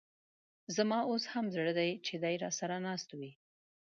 ز 0.73 0.77
ما 0.89 0.99
اوس 1.09 1.23
هم 1.33 1.45
دي 1.53 1.57
په 1.57 2.13
زړه 2.21 2.31
راسره 2.43 2.77
ناست 2.87 3.09
وې 3.19 3.31